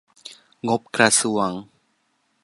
[0.67, 1.49] งบกระทรวง